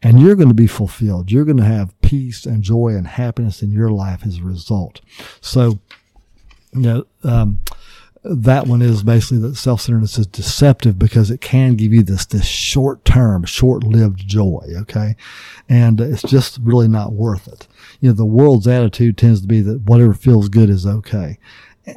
And 0.02 0.20
you're 0.20 0.36
going 0.36 0.48
to 0.48 0.54
be 0.54 0.66
fulfilled. 0.66 1.32
You're 1.32 1.46
going 1.46 1.56
to 1.56 1.64
have 1.64 2.00
peace 2.00 2.46
and 2.46 2.62
joy 2.62 2.88
and 2.88 3.06
happiness 3.06 3.62
in 3.62 3.72
your 3.72 3.88
life 3.88 4.24
as 4.24 4.38
a 4.38 4.42
result. 4.42 5.00
So, 5.40 5.80
you 6.74 6.80
know, 6.82 7.06
um, 7.24 7.60
that 8.24 8.66
one 8.66 8.80
is 8.80 9.02
basically 9.02 9.38
that 9.38 9.56
self-centeredness 9.56 10.18
is 10.18 10.26
deceptive 10.26 10.98
because 10.98 11.30
it 11.30 11.42
can 11.42 11.76
give 11.76 11.92
you 11.92 12.02
this, 12.02 12.24
this 12.24 12.46
short 12.46 13.04
term, 13.04 13.44
short 13.44 13.84
lived 13.84 14.26
joy. 14.26 14.64
Okay. 14.76 15.14
And 15.68 16.00
it's 16.00 16.22
just 16.22 16.58
really 16.62 16.88
not 16.88 17.12
worth 17.12 17.46
it. 17.46 17.68
You 18.00 18.08
know, 18.08 18.14
the 18.14 18.24
world's 18.24 18.66
attitude 18.66 19.18
tends 19.18 19.42
to 19.42 19.46
be 19.46 19.60
that 19.60 19.82
whatever 19.82 20.14
feels 20.14 20.48
good 20.48 20.70
is 20.70 20.86
okay. 20.86 21.38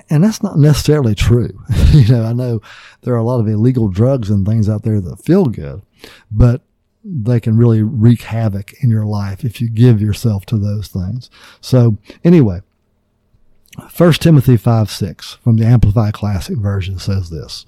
And 0.10 0.22
that's 0.22 0.43
not 0.43 0.57
necessarily 0.57 1.15
true. 1.15 1.57
you 1.91 2.07
know, 2.10 2.25
I 2.25 2.34
know 2.34 2.62
there 3.01 3.13
are 3.13 3.17
a 3.17 3.24
lot 3.24 3.39
of 3.39 3.48
illegal 3.48 3.88
drugs 3.88 4.29
and 4.29 4.46
things 4.46 4.67
out 4.67 4.84
there 4.84 5.00
that 5.00 5.24
feel 5.24 5.46
good, 5.46 5.81
but 6.29 6.62
they 7.05 7.39
can 7.39 7.55
really 7.55 7.81
wreak 7.81 8.24
havoc 8.24 8.74
in 8.84 8.89
your 8.89 9.05
life 9.05 9.46
if 9.46 9.62
you 9.62 9.69
give 9.69 10.01
yourself 10.01 10.46
to 10.48 10.57
those 10.57 10.89
things. 10.89 11.29
So 11.62 11.98
anyway, 12.25 12.62
1 13.77 14.13
Timothy 14.13 14.57
5 14.57 14.89
6 14.89 15.34
from 15.36 15.57
the 15.57 15.65
Amplified 15.65 16.13
Classic 16.13 16.57
Version 16.57 16.98
says 16.98 17.29
this 17.29 17.65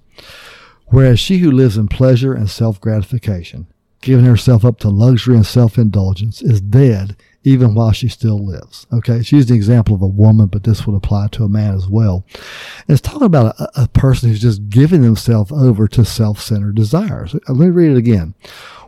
Whereas 0.88 1.20
she 1.20 1.38
who 1.38 1.52
lives 1.52 1.78
in 1.78 1.88
pleasure 1.88 2.34
and 2.34 2.50
self 2.50 2.82
gratification, 2.82 3.68
giving 4.02 4.26
herself 4.26 4.66
up 4.66 4.80
to 4.80 4.90
luxury 4.90 5.36
and 5.36 5.46
self 5.46 5.78
indulgence, 5.78 6.42
is 6.42 6.62
dead 6.62 7.16
even 7.44 7.76
while 7.76 7.92
she 7.92 8.08
still 8.08 8.44
lives. 8.44 8.88
Okay, 8.92 9.22
she's 9.22 9.46
the 9.46 9.54
example 9.54 9.96
of 9.96 10.02
a 10.02 10.08
woman, 10.08 10.48
but 10.48 10.64
this 10.64 10.86
would 10.86 10.96
apply 10.96 11.28
to 11.28 11.44
a 11.44 11.50
man 11.50 11.76
as 11.76 11.88
well. 11.88 12.26
And 12.34 12.98
it's 12.98 13.02
talking 13.02 13.28
about 13.28 13.60
a, 13.60 13.84
a 13.84 13.88
person 13.88 14.30
who's 14.30 14.42
just 14.42 14.68
giving 14.68 15.02
themselves 15.04 15.52
over 15.52 15.88
to 15.90 16.04
self 16.04 16.42
centered 16.42 16.76
desires. 16.76 17.36
Uh, 17.36 17.40
let 17.50 17.68
me 17.68 17.68
read 17.68 17.92
it 17.92 17.98
again. 17.98 18.34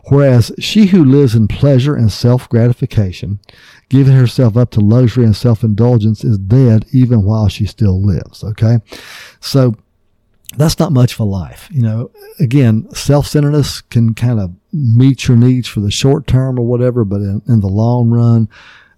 Whereas 0.06 0.50
she 0.58 0.86
who 0.86 1.04
lives 1.04 1.36
in 1.36 1.46
pleasure 1.46 1.94
and 1.94 2.10
self 2.10 2.48
gratification, 2.48 3.38
giving 3.92 4.14
herself 4.14 4.56
up 4.56 4.70
to 4.70 4.80
luxury 4.80 5.22
and 5.22 5.36
self 5.36 5.62
indulgence, 5.62 6.24
is 6.24 6.38
dead 6.38 6.86
even 6.92 7.24
while 7.24 7.48
she 7.48 7.66
still 7.66 8.02
lives. 8.02 8.42
Okay. 8.42 8.78
So 9.40 9.76
that's 10.56 10.78
not 10.78 10.92
much 10.92 11.12
of 11.12 11.20
a 11.20 11.24
life. 11.24 11.68
You 11.70 11.82
know, 11.82 12.10
again, 12.40 12.90
self 12.94 13.26
centeredness 13.26 13.82
can 13.82 14.14
kind 14.14 14.40
of 14.40 14.54
meet 14.72 15.28
your 15.28 15.36
needs 15.36 15.68
for 15.68 15.80
the 15.80 15.90
short 15.90 16.26
term 16.26 16.58
or 16.58 16.66
whatever, 16.66 17.04
but 17.04 17.20
in, 17.20 17.42
in 17.46 17.60
the 17.60 17.68
long 17.68 18.08
run, 18.08 18.48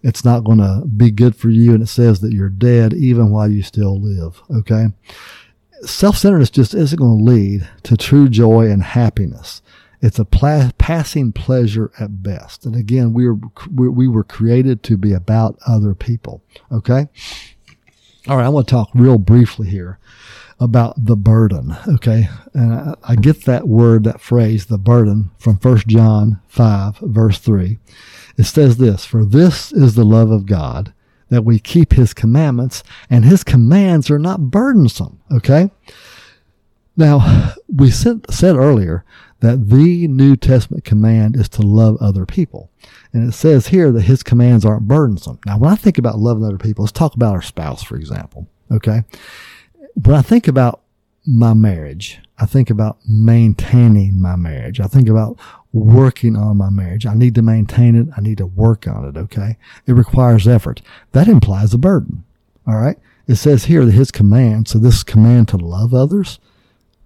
it's 0.04 0.24
not 0.24 0.44
going 0.44 0.58
to 0.58 0.86
be 0.86 1.10
good 1.10 1.34
for 1.34 1.50
you. 1.50 1.74
And 1.74 1.82
it 1.82 1.88
says 1.88 2.20
that 2.20 2.32
you're 2.32 2.48
dead 2.48 2.92
even 2.92 3.30
while 3.30 3.50
you 3.50 3.62
still 3.62 4.00
live. 4.00 4.40
Okay. 4.56 4.86
Self 5.82 6.16
centeredness 6.16 6.50
just 6.50 6.72
isn't 6.72 6.98
going 6.98 7.18
to 7.18 7.24
lead 7.24 7.68
to 7.82 7.96
true 7.96 8.28
joy 8.28 8.70
and 8.70 8.82
happiness 8.82 9.60
It's 10.04 10.18
a 10.18 10.26
pla- 10.26 10.70
passing 10.76 11.32
pleasure 11.32 11.90
at 11.98 12.22
best. 12.22 12.66
And 12.66 12.76
again, 12.76 13.14
we 13.14 13.26
were, 13.26 13.38
we 13.72 14.06
were 14.06 14.22
created 14.22 14.82
to 14.82 14.98
be 14.98 15.14
about 15.14 15.58
other 15.66 15.94
people. 15.94 16.42
Okay. 16.70 17.08
All 18.28 18.36
right. 18.36 18.44
I 18.44 18.50
want 18.50 18.68
to 18.68 18.70
talk 18.70 18.90
real 18.92 19.16
briefly 19.16 19.70
here 19.70 19.98
about 20.60 21.06
the 21.06 21.16
burden. 21.16 21.74
Okay. 21.88 22.28
And 22.52 22.74
I, 22.74 22.94
I 23.02 23.16
get 23.16 23.46
that 23.46 23.66
word, 23.66 24.04
that 24.04 24.20
phrase, 24.20 24.66
the 24.66 24.76
burden 24.76 25.30
from 25.38 25.56
1 25.56 25.78
John 25.86 26.42
5 26.48 26.98
verse 26.98 27.38
3. 27.38 27.78
It 28.36 28.44
says 28.44 28.76
this, 28.76 29.06
for 29.06 29.24
this 29.24 29.72
is 29.72 29.94
the 29.94 30.04
love 30.04 30.30
of 30.30 30.44
God 30.44 30.92
that 31.30 31.46
we 31.46 31.58
keep 31.58 31.94
his 31.94 32.12
commandments 32.12 32.84
and 33.08 33.24
his 33.24 33.42
commands 33.42 34.10
are 34.10 34.18
not 34.18 34.50
burdensome. 34.50 35.22
Okay. 35.32 35.70
Now, 36.94 37.54
we 37.74 37.90
said, 37.90 38.26
said 38.30 38.56
earlier 38.56 39.02
that 39.44 39.68
the 39.68 40.08
New 40.08 40.36
Testament 40.36 40.84
command 40.84 41.36
is 41.36 41.48
to 41.50 41.62
love 41.62 41.96
other 42.00 42.26
people. 42.26 42.70
And 43.12 43.28
it 43.28 43.32
says 43.32 43.68
here 43.68 43.92
that 43.92 44.02
his 44.02 44.22
commands 44.22 44.64
aren't 44.64 44.88
burdensome. 44.88 45.38
Now, 45.46 45.58
when 45.58 45.70
I 45.70 45.76
think 45.76 45.98
about 45.98 46.18
loving 46.18 46.44
other 46.44 46.58
people, 46.58 46.84
let's 46.84 46.92
talk 46.92 47.14
about 47.14 47.34
our 47.34 47.42
spouse, 47.42 47.82
for 47.82 47.96
example. 47.96 48.48
Okay. 48.70 49.02
When 49.94 50.16
I 50.16 50.22
think 50.22 50.48
about 50.48 50.80
my 51.26 51.54
marriage, 51.54 52.20
I 52.38 52.46
think 52.46 52.70
about 52.70 52.98
maintaining 53.08 54.20
my 54.20 54.36
marriage. 54.36 54.80
I 54.80 54.86
think 54.86 55.08
about 55.08 55.38
working 55.72 56.36
on 56.36 56.56
my 56.56 56.70
marriage. 56.70 57.06
I 57.06 57.14
need 57.14 57.34
to 57.36 57.42
maintain 57.42 57.94
it. 57.94 58.08
I 58.16 58.20
need 58.20 58.38
to 58.38 58.46
work 58.46 58.86
on 58.88 59.04
it. 59.04 59.16
Okay. 59.16 59.56
It 59.86 59.92
requires 59.92 60.48
effort. 60.48 60.82
That 61.12 61.28
implies 61.28 61.72
a 61.72 61.78
burden. 61.78 62.24
All 62.66 62.76
right. 62.76 62.98
It 63.26 63.36
says 63.36 63.64
here 63.64 63.84
that 63.84 63.92
his 63.92 64.10
command, 64.10 64.68
so 64.68 64.78
this 64.78 65.02
command 65.02 65.48
to 65.48 65.56
love 65.56 65.94
others, 65.94 66.38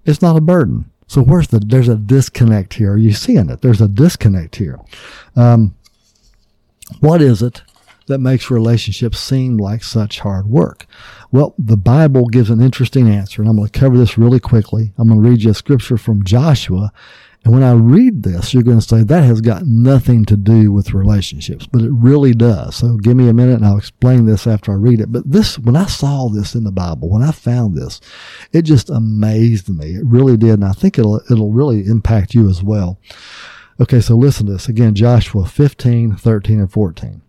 it's 0.04 0.22
not 0.22 0.36
a 0.36 0.40
burden. 0.40 0.90
So 1.08 1.22
where's 1.22 1.48
the, 1.48 1.58
there's 1.58 1.88
a 1.88 1.96
disconnect 1.96 2.74
here. 2.74 2.92
Are 2.92 2.98
you 2.98 3.12
seeing 3.12 3.48
it? 3.48 3.62
There's 3.62 3.80
a 3.80 3.88
disconnect 3.88 4.56
here. 4.56 4.78
Um, 5.34 5.74
what 7.00 7.20
is 7.22 7.42
it 7.42 7.62
that 8.06 8.18
makes 8.18 8.50
relationships 8.50 9.18
seem 9.18 9.56
like 9.56 9.82
such 9.82 10.20
hard 10.20 10.46
work? 10.46 10.86
Well, 11.32 11.54
the 11.58 11.76
Bible 11.78 12.26
gives 12.26 12.50
an 12.50 12.60
interesting 12.60 13.08
answer, 13.08 13.40
and 13.40 13.50
I'm 13.50 13.56
going 13.56 13.68
to 13.68 13.78
cover 13.78 13.96
this 13.96 14.18
really 14.18 14.38
quickly. 14.38 14.92
I'm 14.98 15.08
going 15.08 15.22
to 15.22 15.28
read 15.28 15.42
you 15.42 15.50
a 15.50 15.54
scripture 15.54 15.98
from 15.98 16.24
Joshua 16.24 16.92
and 17.48 17.54
when 17.54 17.64
I 17.64 17.72
read 17.72 18.24
this, 18.24 18.52
you're 18.52 18.62
going 18.62 18.78
to 18.78 18.86
say 18.86 19.02
that 19.02 19.24
has 19.24 19.40
got 19.40 19.64
nothing 19.64 20.26
to 20.26 20.36
do 20.36 20.70
with 20.70 20.92
relationships, 20.92 21.66
but 21.66 21.80
it 21.80 21.90
really 21.90 22.34
does. 22.34 22.76
So 22.76 22.98
give 22.98 23.16
me 23.16 23.30
a 23.30 23.32
minute 23.32 23.54
and 23.54 23.64
I'll 23.64 23.78
explain 23.78 24.26
this 24.26 24.46
after 24.46 24.70
I 24.70 24.74
read 24.74 25.00
it. 25.00 25.10
But 25.10 25.30
this, 25.32 25.58
when 25.58 25.74
I 25.74 25.86
saw 25.86 26.28
this 26.28 26.54
in 26.54 26.64
the 26.64 26.70
Bible, 26.70 27.08
when 27.08 27.22
I 27.22 27.30
found 27.30 27.74
this, 27.74 28.02
it 28.52 28.62
just 28.62 28.90
amazed 28.90 29.70
me. 29.70 29.94
It 29.94 30.04
really 30.04 30.36
did. 30.36 30.50
And 30.50 30.64
I 30.66 30.72
think 30.72 30.98
it'll, 30.98 31.22
it'll 31.30 31.50
really 31.50 31.86
impact 31.86 32.34
you 32.34 32.50
as 32.50 32.62
well. 32.62 33.00
Okay. 33.80 34.02
So 34.02 34.14
listen 34.14 34.44
to 34.44 34.52
this 34.52 34.68
again, 34.68 34.94
Joshua 34.94 35.46
15, 35.46 36.16
13 36.16 36.60
and 36.60 36.70
14. 36.70 37.22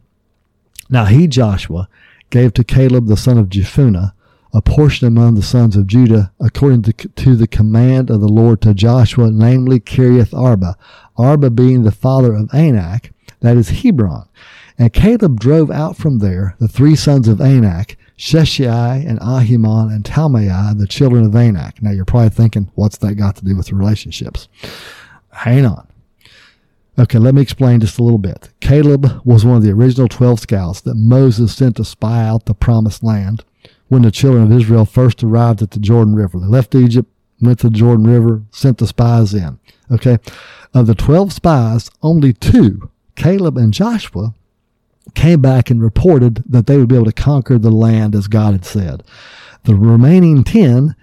Now 0.90 1.06
he, 1.06 1.28
Joshua, 1.28 1.88
gave 2.30 2.54
to 2.56 2.66
Caleb 2.66 3.08
the 3.08 3.16
son 3.16 3.38
of 3.38 3.48
Jephunneh 3.48 4.12
a 4.53 4.62
portion 4.62 5.08
among 5.08 5.36
the 5.36 5.44
sons 5.44 5.75
of 5.75 5.88
Judah 5.88 6.32
according 6.39 6.82
to, 6.84 6.94
to, 6.94 7.36
the 7.36 7.48
command 7.48 8.10
of 8.10 8.20
the 8.20 8.27
Lord 8.27 8.62
to 8.62 8.74
Joshua, 8.74 9.29
namely 9.32 9.79
Kiriath 9.79 10.34
Arba, 10.34 10.75
Arba 11.18 11.50
being 11.50 11.84
the 11.84 11.91
father 11.91 12.34
of 12.34 12.50
Anak, 12.53 13.12
that 13.41 13.58
is 13.58 13.70
Hebron. 13.70 14.27
And 14.77 14.94
Caleb 14.94 15.39
drove 15.39 15.70
out 15.70 15.98
from 15.98 16.20
there 16.20 16.56
the 16.60 16.68
three 16.68 16.96
sons 16.96 17.27
of 17.27 17.41
Anak, 17.41 17.98
Sheshai 18.18 19.08
and 19.08 19.20
Ahiman 19.20 19.94
and 19.94 20.03
Talmai, 20.03 20.77
the 20.77 20.88
children 20.88 21.25
of 21.25 21.36
Anak. 21.36 21.82
Now 21.82 21.91
you're 21.91 22.06
probably 22.06 22.29
thinking, 22.29 22.72
what's 22.75 22.98
that 22.98 23.15
got 23.15 23.36
to 23.38 23.46
do 23.46 23.56
with 23.56 23.72
relationships? 23.72 24.48
Hang 25.32 25.65
on. 25.65 25.88
Okay, 26.98 27.18
let 27.18 27.34
me 27.34 27.41
explain 27.41 27.79
just 27.79 27.98
a 27.98 28.03
little 28.03 28.18
bit. 28.18 28.50
Caleb 28.60 29.22
was 29.24 29.46
one 29.46 29.56
of 29.56 29.63
the 29.63 29.72
original 29.72 30.10
12 30.10 30.41
scouts 30.41 30.82
that 30.82 30.96
Moses 30.96 31.56
sent 31.56 31.77
to 31.77 31.86
spy 31.86 32.24
out 32.24 32.46
the 32.46 32.53
promised 32.53 33.03
land 33.03 33.46
when 33.89 34.03
the 34.03 34.12
children 34.12 34.43
of 34.43 34.51
Israel 34.51 34.86
first 34.86 35.24
arrived 35.24 35.62
at 35.62 35.72
the 35.72 35.79
Jordan 35.79 36.15
River. 36.15 36.39
They 36.39 36.48
left 36.48 36.74
Egypt, 36.74 37.12
went 37.41 37.60
to 37.60 37.69
the 37.69 37.77
Jordan 37.77 38.08
River, 38.08 38.43
sent 38.51 38.77
the 38.77 38.88
spies 38.88 39.34
in. 39.34 39.60
Okay. 39.91 40.17
Of 40.74 40.88
the 40.88 40.96
12 40.96 41.34
spies, 41.34 41.89
only 42.01 42.31
two, 42.31 42.89
Caleb 43.15 43.58
and 43.58 43.74
Joshua, 43.74 44.34
came 45.15 45.41
back 45.41 45.69
and 45.69 45.81
reported 45.81 46.43
that 46.48 46.67
they 46.67 46.77
would 46.77 46.88
be 46.88 46.96
able 46.96 47.05
to 47.05 47.12
conquer 47.12 47.58
the 47.58 47.72
land 47.72 48.15
as 48.15 48.27
God 48.27 48.53
had 48.53 48.65
said. 48.65 49.03
The 49.63 49.75
remaining 49.75 50.43
10 50.43 50.96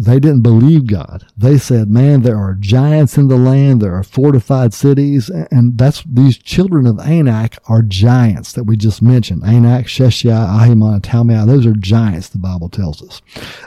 they 0.00 0.20
didn't 0.20 0.42
believe 0.42 0.86
God. 0.86 1.26
They 1.36 1.58
said, 1.58 1.90
man, 1.90 2.22
there 2.22 2.38
are 2.38 2.54
giants 2.54 3.18
in 3.18 3.26
the 3.26 3.36
land. 3.36 3.82
There 3.82 3.96
are 3.96 4.04
fortified 4.04 4.72
cities. 4.72 5.28
And 5.50 5.76
that's 5.76 6.04
these 6.04 6.38
children 6.38 6.86
of 6.86 7.00
Anak 7.00 7.58
are 7.68 7.82
giants 7.82 8.52
that 8.52 8.64
we 8.64 8.76
just 8.76 9.02
mentioned. 9.02 9.42
Anak, 9.42 9.86
Sheshai, 9.86 10.30
Ahiman, 10.30 11.00
Talmai. 11.00 11.46
Those 11.46 11.66
are 11.66 11.74
giants, 11.74 12.28
the 12.28 12.38
Bible 12.38 12.68
tells 12.68 13.02
us. 13.02 13.20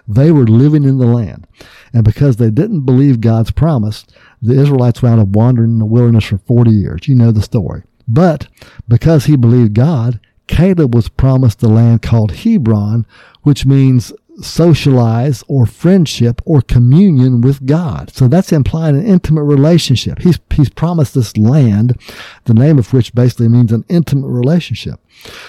They 0.07 0.31
were 0.31 0.47
living 0.47 0.85
in 0.85 1.00
the 1.00 1.05
land. 1.05 1.47
And 1.93 2.05
because 2.05 2.38
they 2.38 2.50
didn't 2.50 2.85
believe 2.85 3.19
God's 3.19 3.51
promise, 3.51 4.05
the 4.41 4.53
Israelites 4.53 5.01
wound 5.01 5.19
up 5.19 5.27
wandering 5.27 5.71
in 5.71 5.79
the 5.79 5.85
wilderness 5.85 6.25
for 6.25 6.38
40 6.38 6.71
years. 6.71 7.07
You 7.09 7.15
know 7.15 7.31
the 7.31 7.41
story. 7.41 7.83
But 8.07 8.47
because 8.88 9.25
he 9.25 9.35
believed 9.35 9.73
God, 9.73 10.19
Caleb 10.47 10.95
was 10.95 11.09
promised 11.09 11.59
the 11.59 11.69
land 11.69 12.01
called 12.01 12.31
Hebron, 12.31 13.05
which 13.43 13.65
means 13.65 14.13
socialize 14.39 15.43
or 15.47 15.65
friendship 15.65 16.41
or 16.45 16.61
communion 16.61 17.41
with 17.41 17.65
God. 17.65 18.11
So 18.11 18.27
that's 18.27 18.51
implying 18.51 18.97
an 18.97 19.05
intimate 19.05 19.43
relationship. 19.43 20.19
He's, 20.19 20.39
he's 20.51 20.69
promised 20.69 21.13
this 21.13 21.38
land, 21.38 22.00
the 22.45 22.53
name 22.53 22.79
of 22.79 22.93
which 22.93 23.13
basically 23.13 23.50
means 23.50 23.71
an 23.71 23.85
intimate 23.89 24.29
relationship. 24.29 25.00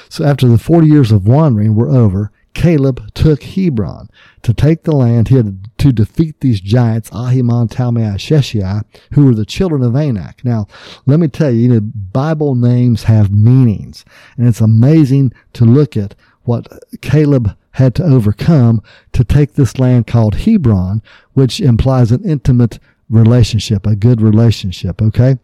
So 0.09 0.25
after 0.25 0.49
the 0.49 0.59
40 0.59 0.87
years 0.87 1.13
of 1.13 1.27
wandering 1.27 1.75
were 1.75 1.89
over, 1.89 2.33
Caleb 2.55 3.13
took 3.15 3.43
Hebron 3.43 4.09
to 4.43 4.53
take 4.53 4.83
the 4.83 4.95
land. 4.95 5.29
He 5.29 5.37
had 5.37 5.69
to 5.79 5.93
defeat 5.93 6.41
these 6.41 6.61
giants, 6.61 7.09
Ahiman, 7.11 7.71
Talmai, 7.71 8.15
Sheshai, 8.17 8.85
who 9.13 9.27
were 9.27 9.35
the 9.35 9.47
children 9.47 9.83
of 9.83 9.97
Anak. 9.97 10.45
Now, 10.45 10.67
let 11.07 11.19
me 11.19 11.29
tell 11.29 11.51
you, 11.51 11.61
you 11.61 11.69
know, 11.69 11.81
Bible 11.81 12.55
names 12.55 13.05
have 13.05 13.33
meanings, 13.33 14.05
and 14.37 14.47
it's 14.47 14.61
amazing 14.61 15.33
to 15.55 15.65
look 15.65 15.97
at 15.97 16.15
what 16.43 16.67
Caleb 17.01 17.57
had 17.73 17.95
to 17.97 18.05
overcome 18.05 18.83
to 19.13 19.25
take 19.25 19.55
this 19.55 19.79
land 19.79 20.07
called 20.07 20.35
Hebron, 20.35 21.03
which 21.33 21.61
implies 21.61 22.13
an 22.13 22.25
intimate 22.25 22.79
relationship, 23.09 23.87
a 23.87 23.97
good 23.97 24.21
relationship. 24.21 25.03
Okay. 25.03 25.37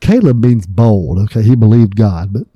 Caleb 0.00 0.44
means 0.44 0.66
bold. 0.66 1.18
Okay. 1.18 1.42
He 1.42 1.54
believed 1.56 1.96
God, 1.96 2.32
but 2.32 2.46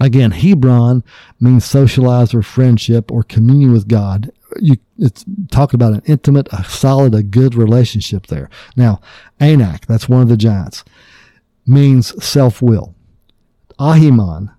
again, 0.00 0.30
Hebron 0.30 1.04
means 1.38 1.64
socialize 1.64 2.32
or 2.32 2.42
friendship 2.42 3.10
or 3.12 3.22
communion 3.22 3.72
with 3.72 3.88
God. 3.88 4.32
You, 4.60 4.76
it's 4.98 5.24
talking 5.50 5.76
about 5.76 5.92
an 5.92 6.02
intimate, 6.06 6.48
a 6.52 6.64
solid, 6.64 7.14
a 7.14 7.22
good 7.22 7.54
relationship 7.54 8.26
there. 8.26 8.50
Now, 8.76 9.00
Anak, 9.38 9.86
that's 9.86 10.08
one 10.08 10.22
of 10.22 10.28
the 10.28 10.36
giants, 10.36 10.84
means 11.66 12.24
self-will. 12.24 12.94
Ahiman, 13.78 14.52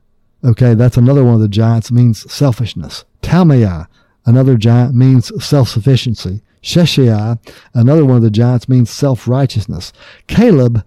okay, 0.44 0.76
that's 0.76 0.98
another 0.98 1.24
one 1.24 1.34
of 1.34 1.42
the 1.42 1.50
giants, 1.50 1.92
means 1.92 2.32
selfishness. 2.32 3.04
Talmai, 3.22 3.88
another 4.26 4.58
giant, 4.58 4.96
means 4.96 5.32
self-sufficiency. 5.44 6.42
Sheshai, 6.62 7.40
another 7.74 8.06
one 8.06 8.18
of 8.18 8.24
the 8.24 8.30
giants, 8.30 8.70
means 8.70 8.90
self-righteousness. 8.90 9.94
Caleb, 10.28 10.86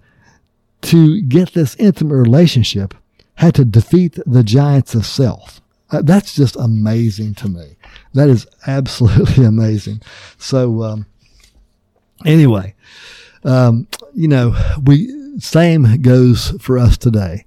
to 0.83 1.23
get 1.23 1.53
this 1.53 1.75
intimate 1.77 2.17
relationship, 2.17 2.95
had 3.37 3.55
to 3.57 3.65
defeat 3.65 4.19
the 4.27 4.45
giants 4.45 4.95
of 4.95 5.05
self. 5.05 5.61
Uh, 5.91 6.03
that's 6.03 6.35
just 6.35 6.57
amazing 6.57 7.35
to 7.35 7.49
me. 7.49 7.77
That 8.15 8.29
is 8.29 8.47
absolutely 8.67 9.45
amazing. 9.45 10.03
So, 10.39 10.83
um, 10.83 11.07
anyway, 12.25 12.75
um, 13.45 13.89
you 14.15 14.29
know, 14.29 14.55
we 14.83 15.39
same 15.39 16.01
goes 16.01 16.51
for 16.61 16.79
us 16.79 16.97
today 16.97 17.45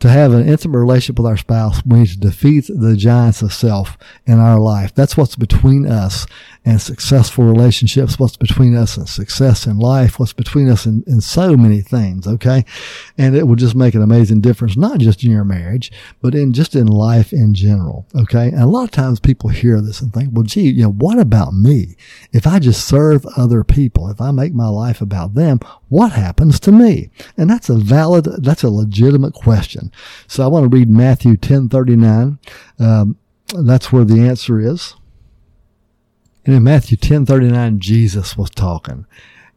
to 0.00 0.08
have 0.08 0.32
an 0.32 0.48
intimate 0.48 0.78
relationship 0.78 1.18
with 1.18 1.26
our 1.26 1.36
spouse, 1.36 1.84
we 1.84 2.00
need 2.00 2.08
to 2.08 2.18
defeat 2.18 2.64
the 2.68 2.96
giants 2.96 3.42
of 3.42 3.52
self 3.52 3.98
in 4.26 4.38
our 4.38 4.58
life. 4.58 4.94
That's 4.94 5.16
what's 5.16 5.36
between 5.36 5.86
us 5.86 6.26
and 6.64 6.80
successful 6.80 7.44
relationships, 7.44 8.18
what's 8.18 8.36
between 8.36 8.76
us 8.76 8.96
and 8.96 9.08
success 9.08 9.66
in 9.66 9.78
life, 9.78 10.18
what's 10.18 10.32
between 10.32 10.68
us 10.68 10.84
in, 10.84 11.02
in 11.06 11.20
so 11.20 11.56
many 11.56 11.80
things. 11.80 12.26
Okay. 12.26 12.64
And 13.16 13.34
it 13.34 13.46
will 13.46 13.56
just 13.56 13.74
make 13.74 13.94
an 13.94 14.02
amazing 14.02 14.40
difference, 14.40 14.76
not 14.76 14.98
just 14.98 15.24
in 15.24 15.30
your 15.30 15.44
marriage, 15.44 15.90
but 16.20 16.34
in 16.34 16.52
just 16.52 16.74
in 16.74 16.86
life 16.86 17.32
in 17.32 17.54
general. 17.54 18.06
Okay. 18.14 18.48
And 18.48 18.60
a 18.60 18.66
lot 18.66 18.84
of 18.84 18.90
times 18.90 19.20
people 19.20 19.50
hear 19.50 19.80
this 19.80 20.00
and 20.00 20.12
think, 20.12 20.30
well, 20.32 20.44
gee, 20.44 20.70
you 20.70 20.82
know, 20.82 20.92
what 20.92 21.18
about 21.18 21.54
me? 21.54 21.96
If 22.32 22.46
I 22.46 22.58
just 22.58 22.86
serve 22.86 23.24
other 23.36 23.64
people, 23.64 24.08
if 24.10 24.20
I 24.20 24.30
make 24.30 24.54
my 24.54 24.68
life 24.68 25.00
about 25.00 25.34
them, 25.34 25.60
what 25.88 26.12
happens 26.12 26.60
to 26.60 26.72
me? 26.72 27.10
And 27.36 27.50
that's 27.50 27.68
a 27.68 27.76
valid, 27.76 28.24
that's 28.42 28.62
a 28.62 28.70
legitimate 28.70 29.34
question. 29.34 29.89
So 30.26 30.44
I 30.44 30.48
want 30.48 30.70
to 30.70 30.76
read 30.76 30.88
Matthew 30.88 31.36
10 31.36 31.68
39. 31.68 32.38
Um, 32.78 33.16
that's 33.48 33.92
where 33.92 34.04
the 34.04 34.20
answer 34.20 34.60
is. 34.60 34.94
And 36.44 36.54
in 36.54 36.62
Matthew 36.62 36.96
10 36.96 37.26
39, 37.26 37.80
Jesus 37.80 38.36
was 38.36 38.50
talking. 38.50 39.06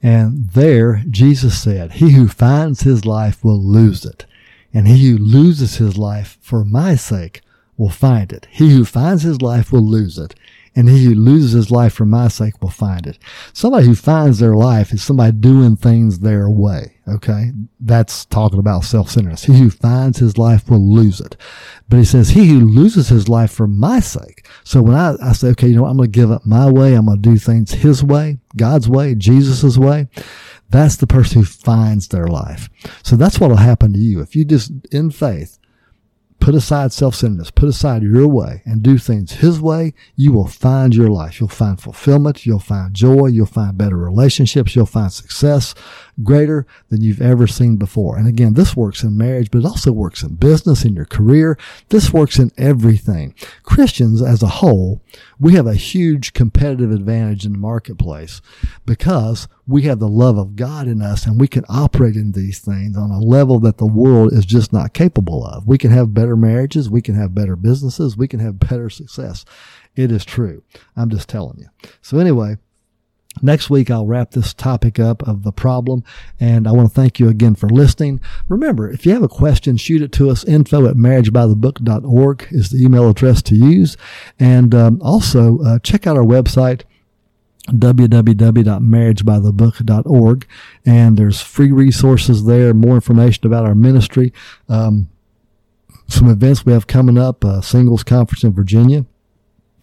And 0.01 0.49
there, 0.49 1.03
Jesus 1.09 1.61
said, 1.61 1.93
He 1.93 2.11
who 2.11 2.27
finds 2.27 2.81
his 2.81 3.05
life 3.05 3.43
will 3.43 3.61
lose 3.61 4.05
it. 4.05 4.25
And 4.73 4.87
he 4.87 5.11
who 5.11 5.17
loses 5.17 5.77
his 5.77 5.97
life 5.97 6.37
for 6.41 6.65
my 6.65 6.95
sake 6.95 7.41
will 7.77 7.89
find 7.89 8.33
it. 8.33 8.47
He 8.49 8.71
who 8.71 8.85
finds 8.85 9.23
his 9.23 9.41
life 9.41 9.71
will 9.71 9.87
lose 9.87 10.17
it 10.17 10.35
and 10.75 10.89
he 10.89 11.05
who 11.05 11.15
loses 11.15 11.53
his 11.53 11.71
life 11.71 11.93
for 11.93 12.05
my 12.05 12.27
sake 12.27 12.61
will 12.61 12.69
find 12.69 13.05
it. 13.05 13.17
Somebody 13.53 13.87
who 13.87 13.95
finds 13.95 14.39
their 14.39 14.55
life 14.55 14.91
is 14.91 15.03
somebody 15.03 15.31
doing 15.33 15.75
things 15.75 16.19
their 16.19 16.49
way. 16.49 16.92
Okay. 17.07 17.51
That's 17.81 18.23
talking 18.25 18.59
about 18.59 18.85
self-centeredness. 18.85 19.43
He 19.43 19.57
who 19.57 19.69
finds 19.69 20.19
his 20.19 20.37
life 20.37 20.69
will 20.69 20.79
lose 20.79 21.19
it. 21.19 21.35
But 21.89 21.97
he 21.97 22.05
says, 22.05 22.29
he 22.29 22.47
who 22.47 22.61
loses 22.61 23.09
his 23.09 23.27
life 23.27 23.51
for 23.51 23.67
my 23.67 23.99
sake. 23.99 24.47
So 24.63 24.81
when 24.81 24.95
I, 24.95 25.15
I 25.21 25.33
say, 25.33 25.49
okay, 25.49 25.67
you 25.67 25.75
know 25.75 25.81
what? 25.81 25.89
I'm 25.89 25.97
going 25.97 26.11
to 26.11 26.19
give 26.19 26.31
up 26.31 26.45
my 26.45 26.71
way. 26.71 26.93
I'm 26.93 27.07
going 27.07 27.21
to 27.21 27.29
do 27.29 27.37
things 27.37 27.71
his 27.71 28.03
way, 28.03 28.39
God's 28.55 28.87
way, 28.87 29.15
Jesus' 29.15 29.77
way. 29.77 30.07
That's 30.69 30.95
the 30.95 31.05
person 31.05 31.41
who 31.41 31.45
finds 31.45 32.07
their 32.07 32.27
life. 32.27 32.69
So 33.03 33.17
that's 33.17 33.39
what 33.39 33.49
will 33.49 33.57
happen 33.57 33.91
to 33.93 33.99
you. 33.99 34.21
If 34.21 34.35
you 34.35 34.45
just, 34.45 34.71
in 34.91 35.11
faith, 35.11 35.59
put 36.39 36.55
aside 36.55 36.91
self-centeredness, 36.91 37.51
put 37.51 37.69
aside 37.69 38.03
your 38.03 38.27
way 38.27 38.61
and 38.65 38.81
do 38.81 38.97
things 38.97 39.33
his 39.33 39.61
way, 39.61 39.93
you 40.15 40.33
will 40.33 40.47
find 40.47 40.95
your 40.95 41.09
life. 41.09 41.39
You'll 41.39 41.47
find 41.47 41.79
fulfillment. 41.79 42.45
You'll 42.45 42.59
find 42.59 42.93
joy. 42.93 43.27
You'll 43.27 43.45
find 43.45 43.77
better 43.77 43.97
relationships. 43.97 44.75
You'll 44.75 44.85
find 44.85 45.11
success 45.11 45.75
greater 46.21 46.67
than 46.89 47.01
you've 47.01 47.21
ever 47.21 47.47
seen 47.47 47.77
before. 47.77 48.17
And 48.17 48.27
again, 48.27 48.53
this 48.53 48.75
works 48.75 49.03
in 49.03 49.17
marriage, 49.17 49.49
but 49.49 49.59
it 49.59 49.65
also 49.65 49.91
works 49.91 50.21
in 50.21 50.35
business, 50.35 50.85
in 50.85 50.95
your 50.95 51.05
career. 51.05 51.57
This 51.89 52.13
works 52.13 52.37
in 52.37 52.51
everything. 52.57 53.33
Christians 53.63 54.21
as 54.21 54.43
a 54.43 54.47
whole, 54.47 55.01
we 55.39 55.53
have 55.53 55.65
a 55.65 55.73
huge 55.73 56.33
competitive 56.33 56.91
advantage 56.91 57.45
in 57.45 57.53
the 57.53 57.57
marketplace 57.57 58.41
because 58.85 59.47
we 59.65 59.83
have 59.83 59.99
the 59.99 60.07
love 60.07 60.37
of 60.37 60.55
God 60.55 60.87
in 60.87 61.01
us 61.01 61.25
and 61.25 61.39
we 61.39 61.47
can 61.47 61.65
operate 61.69 62.15
in 62.15 62.33
these 62.33 62.59
things 62.59 62.97
on 62.97 63.09
a 63.09 63.19
level 63.19 63.59
that 63.59 63.77
the 63.77 63.85
world 63.85 64.33
is 64.33 64.45
just 64.45 64.73
not 64.73 64.93
capable 64.93 65.45
of. 65.45 65.67
We 65.67 65.77
can 65.77 65.91
have 65.91 66.13
better 66.13 66.35
marriages. 66.35 66.89
We 66.89 67.01
can 67.01 67.15
have 67.15 67.33
better 67.33 67.55
businesses. 67.55 68.17
We 68.17 68.27
can 68.27 68.39
have 68.39 68.59
better 68.59 68.89
success. 68.89 69.45
It 69.95 70.11
is 70.11 70.25
true. 70.25 70.63
I'm 70.95 71.09
just 71.09 71.29
telling 71.29 71.59
you. 71.59 71.67
So 72.01 72.17
anyway, 72.17 72.57
Next 73.41 73.69
week, 73.69 73.89
I'll 73.89 74.05
wrap 74.05 74.31
this 74.31 74.53
topic 74.53 74.99
up 74.99 75.27
of 75.27 75.43
the 75.43 75.51
problem. 75.51 76.03
And 76.39 76.67
I 76.67 76.71
want 76.71 76.89
to 76.89 76.93
thank 76.93 77.19
you 77.19 77.29
again 77.29 77.55
for 77.55 77.67
listening. 77.67 78.21
Remember, 78.47 78.89
if 78.89 79.05
you 79.05 79.13
have 79.13 79.23
a 79.23 79.27
question, 79.27 79.77
shoot 79.77 80.01
it 80.01 80.11
to 80.13 80.29
us. 80.29 80.45
Info 80.45 80.87
at 80.87 80.95
marriagebythebook.org 80.95 82.47
is 82.51 82.69
the 82.69 82.83
email 82.83 83.09
address 83.09 83.41
to 83.43 83.55
use. 83.55 83.97
And 84.39 84.75
um, 84.75 85.01
also, 85.01 85.59
uh, 85.59 85.79
check 85.79 86.05
out 86.05 86.15
our 86.15 86.23
website, 86.23 86.83
www.marriagebythebook.org 87.69 90.47
and 90.85 91.17
there's 91.17 91.41
free 91.41 91.71
resources 91.71 92.45
there 92.45 92.73
more 92.73 92.95
information 92.95 93.47
about 93.47 93.63
our 93.63 93.73
ministry 93.73 94.33
um, 94.67 95.07
some 96.09 96.29
events 96.29 96.65
we 96.65 96.73
have 96.73 96.87
coming 96.87 97.17
up 97.17 97.41
a 97.45 97.63
singles 97.63 98.03
conference 98.03 98.43
in 98.43 98.51
virginia 98.51 99.05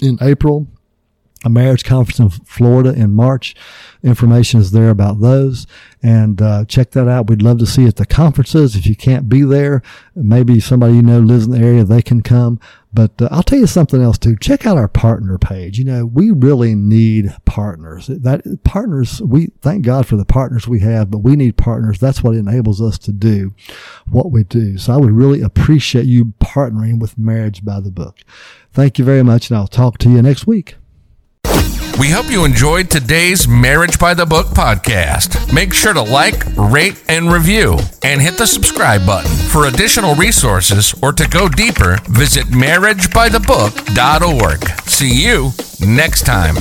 in 0.03 0.19
april 0.21 0.67
a 1.45 1.51
marriage 1.51 1.85
conference 1.85 2.19
in 2.19 2.29
Florida 2.45 2.93
in 2.93 3.15
March. 3.15 3.55
Information 4.03 4.61
is 4.61 4.73
there 4.73 4.91
about 4.91 5.21
those 5.21 5.67
and 6.03 6.41
uh, 6.41 6.65
check 6.65 6.93
that 6.93 7.09
out. 7.09 7.29
We'd 7.29 7.43
love 7.43 7.59
to 7.59 7.67
see 7.67 7.83
you 7.83 7.89
at 7.89 7.97
the 7.97 8.07
conferences. 8.07 8.75
If 8.75 8.87
you 8.87 8.97
can't 8.97 9.29
be 9.29 9.43
there, 9.43 9.83
maybe 10.15 10.61
somebody 10.61 10.95
you 10.95 11.03
know 11.03 11.21
lives 11.21 11.47
in 11.47 11.53
the 11.53 11.59
area, 11.59 11.85
they 11.85 12.03
can 12.03 12.23
come. 12.23 12.59
But 12.93 13.21
uh, 13.21 13.29
I'll 13.31 13.43
tell 13.43 13.59
you 13.59 13.67
something 13.67 14.03
else 14.03 14.19
too. 14.19 14.37
Check 14.37 14.67
out 14.67 14.79
our 14.79 14.89
partner 14.89 15.39
page. 15.39 15.79
You 15.79 15.85
know, 15.85 16.07
we 16.07 16.31
really 16.31 16.75
need 16.75 17.35
partners. 17.45 18.07
That 18.09 18.65
partners, 18.65 19.21
we 19.21 19.49
thank 19.61 19.85
God 19.85 20.07
for 20.07 20.17
the 20.17 20.25
partners 20.25 20.67
we 20.67 20.81
have, 20.81 21.11
but 21.11 21.19
we 21.19 21.37
need 21.37 21.57
partners. 21.57 21.99
That's 21.99 22.23
what 22.23 22.35
enables 22.35 22.81
us 22.81 22.99
to 22.99 23.13
do 23.13 23.55
what 24.11 24.31
we 24.33 24.45
do. 24.45 24.79
So 24.79 24.95
I 24.95 24.97
would 24.97 25.13
really 25.13 25.43
appreciate 25.43 26.07
you 26.07 26.33
partnering 26.41 26.99
with 26.99 27.19
Marriage 27.19 27.65
by 27.65 27.81
the 27.81 27.91
Book. 27.91 28.19
Thank 28.73 28.99
you 28.99 29.05
very 29.05 29.23
much, 29.23 29.51
and 29.51 29.57
I'll 29.57 29.69
talk 29.69 29.99
to 29.99 30.11
you 30.11 30.23
next 30.23 30.47
week. 30.47 30.77
We 32.01 32.09
hope 32.09 32.31
you 32.31 32.47
enjoyed 32.47 32.89
today's 32.89 33.47
Marriage 33.47 33.99
by 33.99 34.15
the 34.15 34.25
Book 34.25 34.47
podcast. 34.47 35.53
Make 35.53 35.75
sure 35.75 35.93
to 35.93 36.01
like, 36.01 36.45
rate, 36.57 37.05
and 37.09 37.31
review, 37.31 37.79
and 38.03 38.23
hit 38.23 38.39
the 38.39 38.47
subscribe 38.47 39.05
button. 39.05 39.31
For 39.31 39.67
additional 39.67 40.15
resources 40.15 40.95
or 41.03 41.13
to 41.13 41.29
go 41.29 41.47
deeper, 41.47 41.99
visit 42.09 42.47
marriagebythebook.org. 42.47 44.89
See 44.89 45.27
you 45.27 45.53
next 45.87 46.23
time. 46.23 46.57